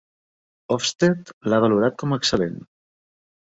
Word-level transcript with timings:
Ofsted 0.75 1.29
l'ha 1.51 1.61
valorat 1.67 2.01
com 2.01 2.19
"Excel·lent". 2.19 2.59